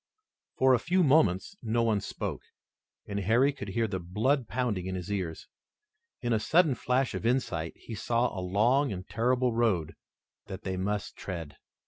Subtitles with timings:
[0.57, 2.41] For a few moments no one spoke,
[3.05, 5.47] and Harry could hear the blood pounding in his ears.
[6.21, 9.93] In a sudden flash of insight he saw a long and terrible road
[10.47, 11.57] that they must tread.